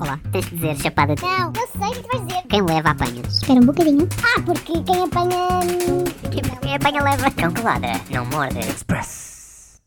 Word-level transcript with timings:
Olá, 0.00 0.18
tens 0.32 0.46
de 0.46 0.56
dizer 0.56 0.76
chapada 0.76 1.14
de... 1.14 1.20
Não, 1.20 1.52
eu 1.52 1.66
sei 1.66 1.88
o 1.88 1.92
que 1.92 2.02
tu 2.02 2.08
vais 2.08 2.26
dizer. 2.26 2.48
Quem 2.48 2.62
leva 2.62 2.88
apanha. 2.88 3.20
Espera 3.20 3.60
um 3.60 3.66
bocadinho. 3.66 4.08
Ah, 4.24 4.42
porque 4.42 4.82
quem 4.82 5.02
apanha. 5.02 5.48
Quem, 6.32 6.60
quem 6.62 6.74
apanha 6.74 7.02
leva. 7.02 7.30
Cão 7.30 7.52
que 7.52 7.60
ladra, 7.60 7.92
não 8.10 8.24
morde. 8.24 8.58
Express. 8.60 9.82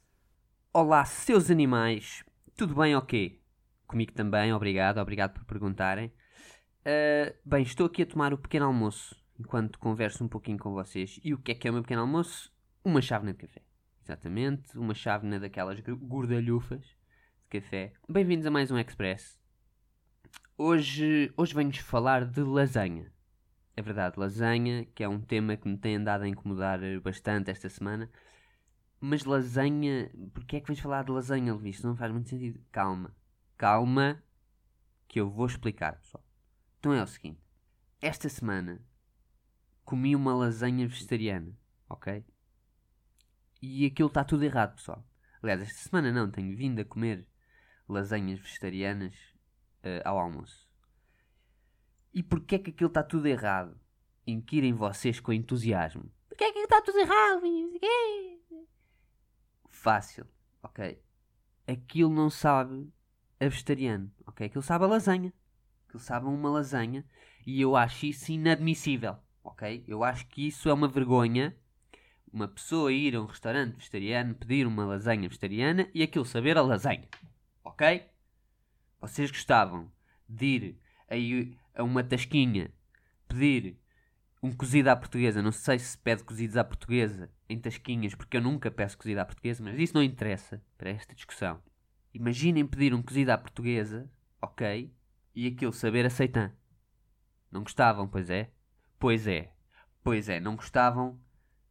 Olá, 0.72 1.04
seus 1.04 1.50
animais. 1.50 2.24
Tudo 2.56 2.76
bem 2.76 2.96
ou 2.96 3.02
quê? 3.02 3.40
Comigo 3.88 4.12
também, 4.12 4.54
obrigado, 4.54 5.00
obrigado 5.00 5.34
por 5.34 5.46
perguntarem. 5.46 6.14
Ah, 6.86 7.34
bem, 7.44 7.64
estou 7.64 7.88
aqui 7.88 8.04
a 8.04 8.06
tomar 8.06 8.36
o 8.36 8.38
pequeno 8.38 8.68
almoço 8.68 9.16
enquanto 9.40 9.80
converso 9.80 10.24
um 10.24 10.28
pouquinho 10.28 10.60
com 10.60 10.74
vocês. 10.74 11.20
E 11.24 11.34
o 11.34 11.40
que 11.40 11.54
é 11.54 11.56
que 11.56 11.68
é 11.68 11.72
o 11.72 11.74
meu 11.74 11.82
pequeno 11.82 12.02
almoço? 12.02 12.52
Uma 12.86 13.02
chávena 13.02 13.34
de 13.34 13.40
café. 13.40 13.64
Exatamente, 14.04 14.78
uma 14.78 14.94
chávena 14.94 15.40
daquelas 15.40 15.80
gordalhufas 15.80 16.82
de 16.82 17.60
café. 17.60 17.94
Bem-vindos 18.08 18.46
a 18.46 18.52
mais 18.52 18.70
um 18.70 18.78
Express. 18.78 19.42
Hoje, 20.66 21.30
hoje 21.36 21.54
venho-vos 21.54 21.80
falar 21.80 22.24
de 22.24 22.40
lasanha. 22.40 23.12
É 23.76 23.82
verdade, 23.82 24.18
lasanha, 24.18 24.86
que 24.96 25.04
é 25.04 25.10
um 25.10 25.20
tema 25.20 25.58
que 25.58 25.68
me 25.68 25.78
tem 25.78 25.98
andado 25.98 26.22
a 26.22 26.28
incomodar 26.30 26.80
bastante 27.02 27.52
esta 27.52 27.68
semana. 27.68 28.10
Mas 28.98 29.26
lasanha. 29.26 30.10
Porquê 30.34 30.56
é 30.56 30.60
que 30.62 30.68
vens 30.68 30.80
falar 30.80 31.04
de 31.04 31.12
lasanha, 31.12 31.54
Levi? 31.54 31.72
Isto 31.72 31.86
não 31.86 31.98
faz 31.98 32.14
muito 32.14 32.30
sentido. 32.30 32.62
Calma. 32.72 33.14
Calma. 33.58 34.24
Que 35.06 35.20
eu 35.20 35.30
vou 35.30 35.48
explicar, 35.48 35.98
pessoal. 35.98 36.24
Então 36.80 36.94
é 36.94 37.04
o 37.04 37.08
seguinte. 37.08 37.42
Esta 38.00 38.30
semana 38.30 38.82
comi 39.84 40.16
uma 40.16 40.34
lasanha 40.34 40.88
vegetariana, 40.88 41.52
ok? 41.90 42.24
E 43.62 43.86
aquilo 43.86 44.08
está 44.08 44.24
tudo 44.24 44.46
errado, 44.46 44.76
pessoal. 44.76 45.06
Aliás, 45.42 45.62
esta 45.62 45.90
semana 45.90 46.10
não, 46.10 46.32
tenho 46.32 46.56
vindo 46.56 46.80
a 46.80 46.86
comer 46.86 47.28
lasanhas 47.86 48.40
vegetarianas 48.40 49.33
eh, 49.84 50.02
ao 50.06 50.18
almoço. 50.18 50.68
E 52.14 52.24
porquê 52.24 52.56
é 52.56 52.60
que 52.60 52.70
aquilo 52.70 52.88
está 52.88 53.04
tudo 53.04 53.28
errado? 53.28 53.78
Inquirem 54.26 54.74
vocês 54.74 55.20
com 55.20 55.34
entusiasmo. 55.34 56.10
Porquê 56.30 56.46
é 56.46 56.52
que 56.54 56.60
está 56.60 56.82
tudo 56.82 57.00
errado? 57.00 57.44
Fácil, 59.70 60.26
ok? 60.62 61.02
Aquilo 61.68 62.10
não 62.10 62.30
sabe 62.30 62.90
a 63.40 63.48
vegetariano, 63.48 64.12
ok? 64.26 64.48
Aquilo 64.48 64.64
sabe 64.64 64.86
a 64.86 64.88
lasanha. 64.88 65.34
Aquilo 65.88 66.00
sabe 66.00 66.28
uma 66.28 66.50
lasanha 66.50 67.06
e 67.46 67.60
eu 67.62 67.76
acho 67.76 68.06
isso 68.06 68.32
inadmissível, 68.32 69.18
ok? 69.44 69.84
Eu 69.88 70.04
acho 70.04 70.26
que 70.28 70.48
isso 70.48 70.70
é 70.70 70.74
uma 70.74 70.88
vergonha. 70.88 71.56
Uma 72.32 72.48
pessoa 72.48 72.92
ir 72.92 73.16
a 73.16 73.22
um 73.22 73.26
restaurante 73.26 73.76
vegetariano 73.76 74.34
pedir 74.34 74.66
uma 74.66 74.86
lasanha 74.86 75.28
vegetariana 75.28 75.88
e 75.94 76.02
aquilo 76.02 76.26
saber 76.26 76.58
a 76.58 76.62
lasanha, 76.62 77.08
ok? 77.64 78.13
Vocês 79.04 79.30
gostavam 79.30 79.92
de 80.30 80.46
ir 80.46 80.80
aí 81.10 81.58
a 81.76 81.84
uma 81.84 82.02
tasquinha 82.06 82.72
pedir 83.28 83.78
um 84.42 84.50
cozido 84.50 84.88
à 84.88 84.96
portuguesa. 84.96 85.42
Não 85.42 85.52
sei 85.52 85.78
se 85.78 85.98
pede 85.98 86.24
cozidos 86.24 86.56
à 86.56 86.64
portuguesa 86.64 87.30
em 87.50 87.60
tasquinhas, 87.60 88.16
porque 88.16 88.38
eu 88.38 88.42
nunca 88.42 88.72
peço 88.72 88.98
cozido 88.98 89.20
à 89.20 89.26
portuguesa, 89.26 89.62
mas 89.62 89.78
isso 89.78 89.94
não 89.94 90.02
interessa 90.02 90.64
para 90.78 90.90
esta 90.90 91.14
discussão. 91.14 91.62
Imaginem 92.14 92.66
pedir 92.66 92.94
um 92.94 93.02
cozido 93.04 93.32
à 93.32 93.38
portuguesa, 93.38 94.10
ok? 94.42 94.90
E 95.36 95.48
aquilo 95.48 95.74
saber 95.74 96.06
aceitã. 96.06 96.54
Não 97.52 97.64
gostavam, 97.64 98.08
pois 98.08 98.30
é? 98.30 98.52
Pois 98.98 99.28
é. 99.28 99.52
Pois 100.02 100.30
é, 100.30 100.40
não 100.40 100.56
gostavam 100.56 101.20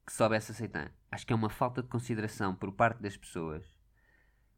que 0.05 0.13
soubesse 0.13 0.53
aceitã. 0.53 0.91
Acho 1.11 1.27
que 1.27 1.33
é 1.33 1.37
uma 1.37 1.49
falta 1.49 1.81
de 1.83 1.89
consideração 1.89 2.55
por 2.55 2.73
parte 2.73 3.01
das 3.01 3.17
pessoas. 3.17 3.72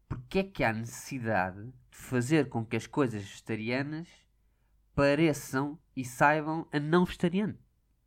Porque 0.09 0.39
é 0.41 0.45
que 0.45 0.65
há 0.65 0.73
necessidade 0.73 1.65
de 1.65 1.97
fazer 1.97 2.49
com 2.49 2.65
que 2.65 2.77
as 2.77 2.87
coisas 2.87 3.23
vegetarianas 3.23 4.09
pareçam 4.95 5.79
e 5.97 6.05
saibam 6.05 6.67
a 6.73 6.79
não 6.79 7.05
vegetariano? 7.05 7.59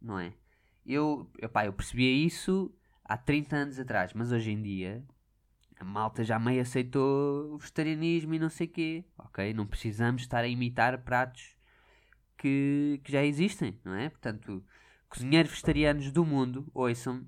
Não 0.02 0.20
é? 0.20 0.34
Eu, 0.86 1.30
epá, 1.42 1.66
eu 1.66 1.74
percebia 1.74 2.12
isso 2.12 2.74
há 3.04 3.18
30 3.18 3.56
anos 3.56 3.80
atrás, 3.80 4.14
mas 4.14 4.32
hoje 4.32 4.52
em 4.52 4.62
dia 4.62 5.06
a 5.80 5.84
malta 5.84 6.24
já 6.24 6.40
meio 6.40 6.62
aceitou 6.62 7.54
o 7.54 7.58
vegetarianismo 7.58 8.34
e 8.34 8.40
não 8.40 8.50
sei 8.50 8.68
quê, 8.68 9.06
ok? 9.18 9.54
Não 9.54 9.68
precisamos 9.68 10.24
estar 10.24 10.44
a 10.44 10.48
imitar 10.48 11.04
pratos 11.04 11.56
que, 12.38 13.00
que 13.04 13.12
já 13.12 13.24
existem, 13.24 13.80
não 13.84 13.94
é? 13.94 14.10
Portanto, 14.10 14.64
cozinheiros 15.10 15.52
vegetarianos 15.52 16.12
do 16.12 16.26
mundo, 16.26 16.70
ouçam, 16.74 17.28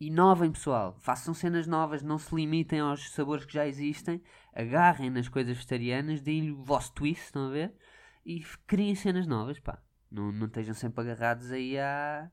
inovem 0.00 0.52
pessoal, 0.52 0.96
façam 0.98 1.32
cenas 1.32 1.66
novas, 1.66 2.02
não 2.02 2.18
se 2.18 2.34
limitem 2.34 2.80
aos 2.80 3.10
sabores 3.10 3.44
que 3.44 3.54
já 3.54 3.66
existem, 3.66 4.22
agarrem 4.54 5.10
nas 5.10 5.28
coisas 5.28 5.56
vegetarianas, 5.56 6.20
deem-lhe 6.20 6.52
o 6.52 6.62
vosso 6.62 6.92
twist, 6.92 7.24
estão 7.24 7.48
a 7.48 7.50
ver? 7.50 7.74
E 8.24 8.40
criem 8.66 8.94
cenas 8.94 9.26
novas, 9.26 9.58
pá. 9.60 9.80
Não, 10.10 10.32
não 10.32 10.46
estejam 10.46 10.74
sempre 10.74 11.00
agarrados 11.02 11.50
aí 11.50 11.78
a... 11.78 12.30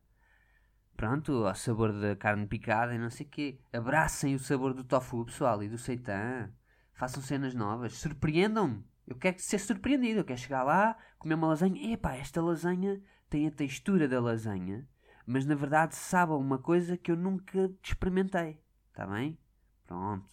Pronto, 0.96 1.46
ao 1.46 1.56
sabor 1.56 1.92
da 1.92 2.16
carne 2.16 2.46
picada 2.48 2.94
e 2.94 3.00
não 3.00 3.10
sei 3.10 3.26
o 3.26 3.30
quê. 3.30 3.60
Abracem 3.74 4.36
o 4.36 4.40
sabor 4.40 4.74
do 4.74 4.84
tofu, 4.84 5.26
pessoal, 5.26 5.64
e 5.64 5.68
do 5.68 5.78
seitan. 5.78 6.52
Façam 6.94 7.22
cenas 7.22 7.56
novas. 7.56 7.94
Surpreendam-me. 7.98 8.84
Eu 9.08 9.18
quero 9.18 9.40
ser 9.40 9.58
surpreendido. 9.58 10.20
Eu 10.20 10.24
quero 10.24 10.40
chegar 10.40 10.64
lá, 10.64 10.96
comer 11.18 11.34
uma 11.34 11.48
lasanha. 11.48 11.94
Epá, 11.94 12.16
esta 12.16 12.42
lasanha 12.42 13.02
tem 13.28 13.48
a 13.48 13.52
textura 13.52 14.08
da 14.08 14.22
lasanha, 14.22 14.88
mas 15.26 15.46
na 15.46 15.56
verdade 15.56 15.96
sabe 15.96 16.32
a 16.34 16.36
uma 16.36 16.58
coisa 16.58 16.98
que 16.98 17.12
eu 17.12 17.16
nunca 17.16 17.72
experimentei. 17.84 18.60
Está 18.90 19.08
bem? 19.08 19.38
Pronto. 19.86 20.30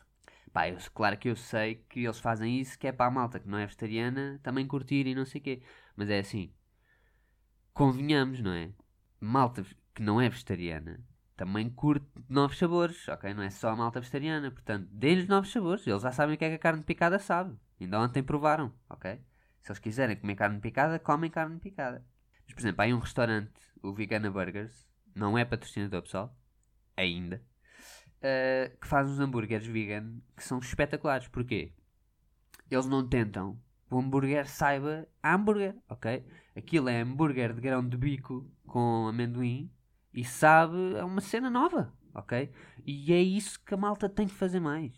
Pá, 0.52 0.68
eu, 0.68 0.76
claro 0.92 1.16
que 1.16 1.28
eu 1.28 1.36
sei 1.36 1.76
que 1.88 2.04
eles 2.04 2.18
fazem 2.18 2.58
isso, 2.60 2.78
que 2.78 2.86
é 2.86 2.92
para 2.92 3.06
a 3.06 3.10
malta 3.10 3.38
que 3.38 3.48
não 3.48 3.58
é 3.58 3.66
vegetariana 3.66 4.40
também 4.42 4.66
curtir 4.66 5.06
e 5.06 5.14
não 5.14 5.24
sei 5.24 5.40
o 5.40 5.44
quê. 5.44 5.62
Mas 5.96 6.10
é 6.10 6.18
assim. 6.18 6.52
Convenhamos, 7.72 8.40
não 8.40 8.52
é? 8.52 8.72
Malta 9.20 9.64
que 9.94 10.02
não 10.02 10.20
é 10.20 10.28
vegetariana 10.28 11.00
também 11.40 11.70
curte 11.70 12.06
novos 12.28 12.58
sabores, 12.58 13.08
ok? 13.08 13.32
Não 13.32 13.42
é 13.42 13.48
só 13.48 13.70
a 13.70 13.76
malta 13.76 13.98
vegetariana. 13.98 14.50
Portanto, 14.50 14.86
deem-lhes 14.92 15.26
novos 15.26 15.50
sabores. 15.50 15.86
Eles 15.86 16.02
já 16.02 16.12
sabem 16.12 16.34
o 16.34 16.38
que 16.38 16.44
é 16.44 16.50
que 16.50 16.56
a 16.56 16.58
carne 16.58 16.82
picada 16.82 17.18
sabe. 17.18 17.56
Ainda 17.80 17.98
ontem 17.98 18.22
provaram, 18.22 18.70
ok? 18.90 19.18
Se 19.62 19.70
eles 19.70 19.78
quiserem 19.78 20.16
comer 20.16 20.34
carne 20.34 20.60
picada, 20.60 20.98
comem 20.98 21.30
carne 21.30 21.58
picada. 21.58 22.04
Mas, 22.50 22.54
por 22.54 22.60
exemplo, 22.62 22.82
há 22.82 22.86
um 22.88 22.98
restaurante, 22.98 23.52
o 23.80 23.92
Vegana 23.92 24.28
Burgers, 24.28 24.88
não 25.14 25.38
é 25.38 25.44
patrocinador, 25.44 26.02
pessoal, 26.02 26.36
ainda, 26.96 27.40
eh, 28.20 28.76
que 28.80 28.88
faz 28.88 29.08
uns 29.08 29.20
hambúrgueres 29.20 29.68
vegan 29.68 30.20
que 30.36 30.42
são 30.42 30.58
espetaculares. 30.58 31.28
Porquê? 31.28 31.72
Eles 32.68 32.86
não 32.86 33.08
tentam 33.08 33.56
o 33.88 33.98
hambúrguer 34.00 34.48
saiba 34.48 35.06
hambúrguer, 35.22 35.76
ok? 35.88 36.26
Aquilo 36.56 36.88
é 36.88 37.00
hambúrguer 37.00 37.54
de 37.54 37.60
grão 37.60 37.88
de 37.88 37.96
bico 37.96 38.50
com 38.66 39.06
amendoim 39.06 39.70
e 40.12 40.24
sabe 40.24 40.98
a 40.98 41.04
uma 41.04 41.20
cena 41.20 41.50
nova, 41.50 41.94
ok? 42.12 42.52
E 42.84 43.12
é 43.12 43.20
isso 43.20 43.62
que 43.64 43.74
a 43.74 43.76
malta 43.76 44.08
tem 44.08 44.26
que 44.26 44.34
fazer 44.34 44.58
mais. 44.58 44.92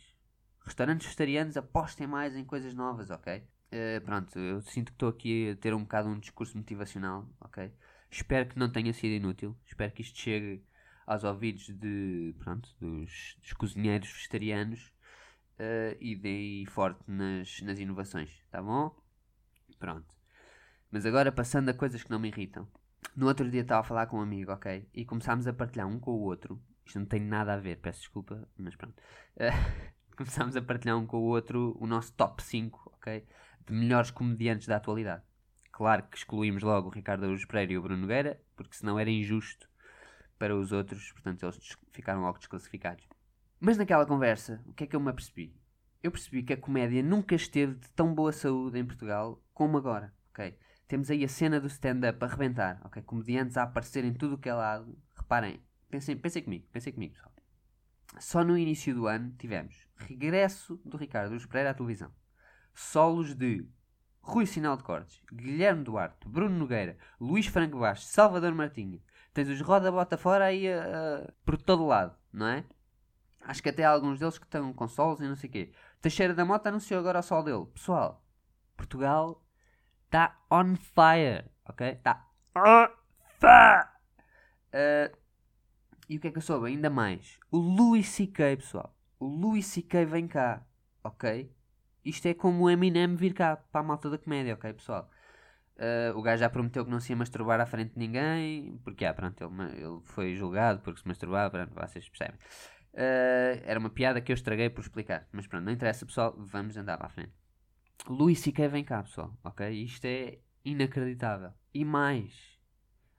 Restaurantes 0.65 1.07
vegetarianos 1.07 1.59
apostem 1.59 2.07
mais 2.07 2.35
em 2.35 2.45
coisas 2.45 2.73
novas, 2.73 3.11
ok? 3.11 3.47
Eh, 3.71 4.01
pronto, 4.01 4.39
eu 4.39 4.61
sinto 4.61 4.89
que 4.89 4.97
estou 4.97 5.09
aqui 5.09 5.51
a 5.51 5.57
ter 5.57 5.73
um 5.73 5.81
bocado 5.81 6.07
um 6.07 6.19
discurso 6.19 6.59
motivacional, 6.59 7.27
ok? 7.53 7.71
Espero 8.11 8.49
que 8.49 8.59
não 8.59 8.71
tenha 8.71 8.93
sido 8.93 9.13
inútil. 9.13 9.57
Espero 9.67 9.93
que 9.93 10.03
isto 10.03 10.19
chegue 10.19 10.65
aos 11.07 11.25
ouvidos 11.25 11.69
de, 11.69 12.35
pronto, 12.39 12.69
dos, 12.81 13.37
dos 13.41 13.53
cozinheiros 13.53 14.11
vegetarianos 14.11 14.93
eh, 15.59 15.97
e 16.01 16.17
deem 16.17 16.67
forte 16.67 17.01
nas, 17.07 17.61
nas 17.63 17.79
inovações, 17.79 18.31
tá 18.51 18.63
bom? 18.63 18.95
Pronto. 19.79 20.15
Mas 20.91 21.07
agora 21.07 21.33
passando 21.33 21.69
a 21.69 21.75
coisas 21.75 22.03
que 22.03 22.11
não 22.11 22.19
me 22.19 22.29
irritam. 22.29 22.69
No 23.17 23.27
outro 23.27 23.51
dia 23.51 23.63
estava 23.63 23.81
a 23.81 23.85
falar 23.85 24.07
com 24.07 24.19
um 24.19 24.23
amigo, 24.23 24.53
ok? 24.53 24.89
E 24.95 25.05
começámos 25.05 25.47
a 25.47 25.53
partilhar 25.53 25.87
um 25.87 25.99
com 25.99 26.13
o 26.13 26.21
outro. 26.21 26.61
Isto 26.85 26.99
não 26.99 27.07
tem 27.07 27.21
nada 27.21 27.55
a 27.55 27.57
ver, 27.57 27.77
peço 27.79 28.01
desculpa, 28.01 28.49
mas 28.57 28.75
pronto. 28.77 28.95
Eh, 29.37 29.51
começámos 30.17 30.57
a 30.57 30.63
partilhar 30.63 30.97
um 30.99 31.07
com 31.07 31.19
o 31.19 31.25
outro 31.25 31.77
o 31.81 31.87
nosso 31.87 32.13
top 32.13 32.43
5, 32.43 32.93
ok? 32.97 33.27
De 33.67 33.73
melhores 33.73 34.11
comediantes 34.11 34.67
da 34.67 34.77
atualidade. 34.77 35.23
Claro 35.73 36.05
que 36.05 36.19
excluímos 36.19 36.63
logo 36.63 36.89
o 36.89 36.93
Ricardo 36.93 37.25
Araújo 37.25 37.49
Pereira 37.49 37.73
e 37.73 37.79
o 37.79 37.83
Bruno 37.83 38.03
Nogueira, 38.03 38.39
porque 38.55 38.77
senão 38.77 38.99
era 38.99 39.11
injusto 39.11 39.69
para 40.39 40.55
os 40.55 40.71
outros, 40.71 41.11
portanto 41.13 41.45
eles 41.45 41.77
ficaram 41.93 42.21
logo 42.21 42.39
desclassificados. 42.39 43.09
Mas 43.59 43.79
naquela 43.79 44.05
conversa, 44.05 44.63
o 44.67 44.75
que 44.75 44.85
é 44.85 44.87
que 44.87 44.95
eu 44.95 45.01
me 45.01 45.09
apercebi? 45.09 45.57
Eu 46.03 46.11
percebi 46.11 46.43
que 46.43 46.53
a 46.53 46.57
comédia 46.57 47.03
nunca 47.03 47.35
esteve 47.35 47.77
de 47.77 47.89
tão 47.91 48.15
boa 48.15 48.33
saúde 48.33 48.79
em 48.79 48.85
Portugal 48.85 49.43
como 49.55 49.79
agora, 49.79 50.13
ok? 50.31 50.59
Temos 50.87 51.11
aí 51.11 51.25
a 51.25 51.29
cena 51.29 51.59
do 51.59 51.69
stand-up 51.69 52.23
a 52.23 52.27
arrebentar, 52.27 52.81
ok? 52.85 53.01
Comediantes 53.03 53.57
a 53.57 53.63
aparecer 53.63 54.05
em 54.05 54.13
tudo 54.13 54.35
o 54.35 54.39
que 54.39 54.49
é 54.49 54.55
lado. 54.55 54.99
Reparem, 55.17 55.63
pensem, 55.89 56.17
pensem 56.17 56.43
comigo, 56.43 56.67
pensem 56.71 56.93
comigo, 56.93 57.15
pessoal. 57.15 57.33
Só 58.19 58.45
no 58.45 58.59
início 58.59 58.95
do 58.95 59.07
ano 59.07 59.33
tivemos 59.39 59.87
regresso 59.97 60.77
do 60.85 60.99
Ricardo 60.99 61.29
Araújo 61.29 61.49
Pereira 61.49 61.71
à 61.71 61.75
televisão. 61.75 62.13
Solos 62.75 63.35
de 63.35 63.67
Rui 64.23 64.47
Sinal 64.47 64.77
de 64.77 64.85
Cortes, 64.85 65.21
Guilherme 65.33 65.85
Duarte, 65.85 66.29
Bruno 66.29 66.57
Nogueira, 66.57 66.97
Luís 67.21 67.47
Franco 67.47 67.79
Bastos, 67.79 68.09
Salvador 68.09 68.55
Martinha. 68.55 69.01
Tens 69.35 69.49
os 69.49 69.61
roda 69.61 69.91
bota 69.91 70.17
fora 70.17 70.47
aí 70.47 70.69
ah, 70.69 71.31
por 71.45 71.57
todo 71.57 71.87
lado, 71.87 72.17
não 72.33 72.47
é? 72.47 72.65
Acho 73.45 73.63
que 73.63 73.69
até 73.69 73.85
há 73.85 73.91
alguns 73.91 74.21
deles 74.21 74.39
que 74.39 74.45
estão 74.45 74.73
com 74.73 74.87
solos 74.87 75.21
e 75.21 75.25
não 75.25 75.35
sei 75.35 75.51
o 75.51 75.53
quê. 75.53 75.73
Teixeira 76.01 76.33
da 76.33 76.45
Mota 76.45 76.69
anunciou 76.69 77.01
agora 77.01 77.19
o 77.19 77.23
sol 77.23 77.43
dele. 77.43 77.67
Pessoal, 77.75 78.25
Portugal 78.77 79.43
Está 80.13 80.37
on 80.51 80.77
fire, 80.77 81.51
ok? 81.65 81.89
Está 81.89 82.29
on 82.55 82.87
fire! 83.41 83.89
Uh, 84.69 85.17
e 86.07 86.19
o 86.19 86.21
que 86.21 86.29
é 86.29 86.31
que 86.31 86.37
eu 86.37 86.43
soube? 86.43 86.67
Ainda 86.67 86.91
mais. 86.91 87.39
O 87.51 87.57
Louis 87.57 88.07
C.K., 88.07 88.59
pessoal. 88.59 88.95
O 89.19 89.25
Louis 89.25 89.65
C.K. 89.65 90.05
vem 90.05 90.29
cá, 90.29 90.67
ok? 91.03 91.51
Isto 92.05 92.27
é 92.27 92.35
como 92.35 92.65
o 92.65 92.71
Eminem 92.71 93.15
vir 93.15 93.33
cá 93.33 93.57
para 93.57 93.81
a 93.81 93.85
malta 93.85 94.11
da 94.11 94.19
comédia, 94.19 94.55
ok, 94.55 94.73
pessoal? 94.73 95.09
Uh, 95.77 96.17
o 96.17 96.23
gajo 96.23 96.41
já 96.41 96.51
prometeu 96.51 96.85
que 96.85 96.91
não 96.91 97.01
se 97.01 97.13
ia 97.13 97.17
masturbar 97.17 97.61
à 97.61 97.67
frente 97.67 97.95
de 97.95 97.99
ninguém, 97.99 98.79
porque, 98.85 99.05
ah, 99.05 99.15
pronto, 99.15 99.43
ele, 99.43 99.83
ele 99.83 100.01
foi 100.05 100.35
julgado 100.35 100.81
porque 100.81 101.01
se 101.01 101.09
masturbava, 101.09 101.51
pronto, 101.51 101.75
vocês 101.75 102.09
percebem. 102.09 102.39
Uh, 102.93 103.63
era 103.65 103.79
uma 103.79 103.89
piada 103.89 104.21
que 104.21 104.31
eu 104.31 104.35
estraguei 104.35 104.69
por 104.69 104.83
explicar, 104.83 105.27
mas 105.33 105.47
pronto, 105.47 105.65
não 105.65 105.73
interessa, 105.73 106.05
pessoal, 106.05 106.35
vamos 106.37 106.77
andar 106.77 106.99
para 106.99 107.07
a 107.07 107.11
frente. 107.11 107.33
Luís 108.07 108.41
C.K. 108.41 108.69
vem 108.69 108.85
cá, 108.85 109.03
pessoal, 109.03 109.37
ok? 109.43 109.71
Isto 109.71 110.05
é 110.05 110.39
inacreditável. 110.65 111.53
E 111.73 111.85
mais, 111.85 112.59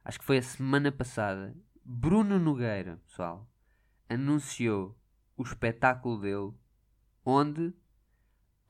acho 0.04 0.20
que 0.20 0.26
foi 0.26 0.38
a 0.38 0.42
semana 0.42 0.92
passada, 0.92 1.56
Bruno 1.84 2.38
Nogueira, 2.38 3.02
pessoal, 3.08 3.50
anunciou 4.08 4.98
o 5.36 5.44
espetáculo 5.44 6.22
dele, 6.22 6.54
onde 7.26 7.74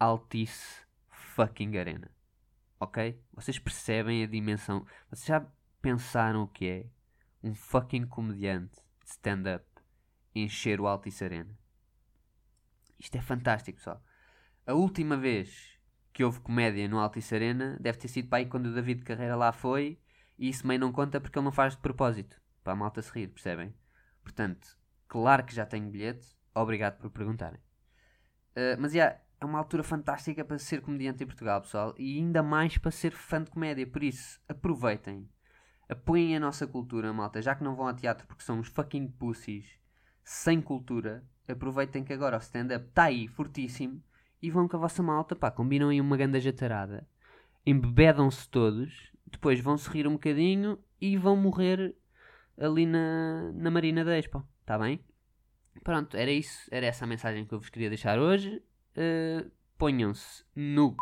Altice 0.04 0.86
fucking 1.08 1.78
Arena. 1.78 2.12
Ok? 2.78 3.18
Vocês 3.32 3.58
percebem 3.58 4.22
a 4.22 4.28
dimensão. 4.28 4.86
Vocês 5.10 5.26
já 5.26 5.48
pensaram 5.82 6.44
o 6.44 6.48
que 6.48 6.68
é 6.68 6.86
um 7.42 7.56
fucking 7.56 8.06
comediante 8.08 8.76
de 9.02 9.10
stand-up 9.10 9.66
encher 10.36 10.82
o 10.82 10.88
Altice 10.88 11.24
Arena? 11.24 11.58
Isto 13.00 13.16
é 13.16 13.22
fantástico, 13.22 13.78
pessoal. 13.78 14.04
A 14.68 14.74
última 14.74 15.16
vez 15.16 15.80
que 16.12 16.22
houve 16.22 16.42
comédia 16.42 16.86
no 16.90 17.00
Altice 17.00 17.36
Arena 17.36 17.78
deve 17.80 17.98
ter 17.98 18.10
sido 18.10 18.28
para 18.28 18.40
aí 18.40 18.46
quando 18.46 18.66
o 18.66 18.74
David 18.74 19.06
Carreira 19.06 19.38
lá 19.38 19.54
foi 19.54 19.98
e 20.38 20.50
isso 20.50 20.64
também 20.64 20.78
não 20.78 20.92
conta 20.92 21.22
porque 21.22 21.40
ele 21.40 21.46
não 21.46 21.52
faz 21.52 21.76
de 21.76 21.82
propósito 21.82 22.42
para 22.62 22.74
a 22.74 22.76
malta 22.76 23.02
se 23.02 23.10
rir, 23.14 23.30
percebem? 23.30 23.74
Portanto, 24.22 24.78
claro 25.08 25.46
que 25.46 25.56
já 25.56 25.66
tenho 25.66 25.90
bilhete, 25.90 26.36
obrigado 26.54 26.98
por 26.98 27.10
perguntarem. 27.10 27.62
Uh, 28.52 28.76
mas 28.78 28.94
yeah, 28.94 29.18
é 29.44 29.46
uma 29.46 29.60
altura 29.60 29.84
fantástica 29.84 30.44
para 30.44 30.58
ser 30.58 30.82
comediante 30.82 31.24
em 31.24 31.28
Portugal, 31.28 31.62
pessoal, 31.62 31.94
e 31.98 32.18
ainda 32.18 32.42
mais 32.42 32.78
para 32.78 32.92
ser 32.92 33.12
fã 33.12 33.44
de 33.44 33.52
comédia. 33.52 33.86
Por 33.86 34.02
isso, 34.02 34.40
aproveitem, 34.48 35.30
apoiem 35.88 36.38
a 36.38 36.40
nossa 36.40 36.66
cultura, 36.66 37.14
malta. 37.14 37.42
Já 37.42 37.54
que 37.54 37.64
não 37.64 37.76
vão 37.76 37.88
ao 37.88 37.96
teatro 37.96 38.26
porque 38.26 38.44
são 38.44 38.60
uns 38.60 38.70
fucking 38.70 39.08
pussies 39.08 39.66
sem 40.24 40.62
cultura, 40.62 41.24
aproveitem 41.48 42.04
que 42.04 42.14
agora 42.14 42.38
o 42.38 42.40
stand-up 42.40 42.88
está 42.88 43.04
aí, 43.04 43.28
fortíssimo, 43.28 44.02
e 44.42 44.50
vão 44.50 44.68
com 44.68 44.78
a 44.78 44.80
vossa 44.80 45.04
malta, 45.04 45.36
pá, 45.36 45.52
combinam 45.52 45.90
aí 45.90 46.00
uma 46.00 46.16
ganda 46.16 46.40
jatarada, 46.40 47.06
embebedam-se 47.66 48.50
todos, 48.50 49.12
depois 49.30 49.60
vão 49.60 49.78
se 49.78 49.90
rir 49.90 50.08
um 50.08 50.14
bocadinho 50.14 50.80
e 51.00 51.18
vão 51.18 51.36
morrer 51.36 51.94
ali 52.58 52.86
na, 52.86 53.52
na 53.54 53.70
Marina 53.70 54.06
da 54.06 54.18
Expo, 54.18 54.46
está 54.62 54.78
bem? 54.80 55.04
Pronto, 55.84 56.16
era 56.16 56.32
isso, 56.32 56.68
era 56.72 56.86
essa 56.86 57.04
a 57.04 57.08
mensagem 57.08 57.46
que 57.46 57.54
eu 57.54 57.60
vos 57.60 57.70
queria 57.70 57.90
deixar 57.90 58.20
hoje. 58.20 58.62
Uh, 58.96 59.50
Ponham-se 59.78 60.44
no. 60.56 60.96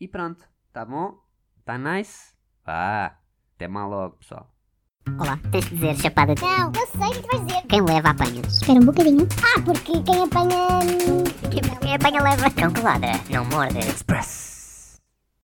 E 0.00 0.08
pronto, 0.08 0.44
tá 0.72 0.84
bom? 0.84 1.16
Tá 1.64 1.78
nice? 1.78 2.34
Vá, 2.66 3.16
até 3.54 3.68
mal 3.68 3.88
logo, 3.88 4.16
pessoal. 4.16 4.52
Olá, 5.18 5.38
tens 5.50 5.64
de 5.66 5.76
dizer 5.76 5.96
chapada. 5.96 6.34
Não, 6.40 6.72
eu 6.74 6.86
sei 6.86 7.18
o 7.18 7.22
que 7.22 7.28
vais 7.28 7.46
dizer. 7.46 7.62
Quem 7.68 7.82
leva 7.82 8.10
apanha. 8.10 8.40
Espera 8.42 8.80
um 8.80 8.84
bocadinho. 8.84 9.26
Ah, 9.42 9.60
porque 9.64 10.02
quem 10.02 10.22
apanha. 10.22 10.68
Quem, 11.50 11.78
quem 11.80 11.94
apanha 11.94 12.22
leva. 12.22 12.50
Cão 12.50 12.72
que 12.72 12.80
ladra, 12.80 13.12
não 13.30 13.44
morde. 13.46 13.78
Express. 13.78 14.51